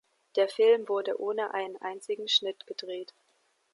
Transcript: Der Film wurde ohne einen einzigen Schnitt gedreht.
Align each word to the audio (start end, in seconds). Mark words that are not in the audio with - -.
Der 0.35 0.49
Film 0.49 0.87
wurde 0.89 1.21
ohne 1.21 1.53
einen 1.53 1.77
einzigen 1.77 2.27
Schnitt 2.27 2.65
gedreht. 2.65 3.13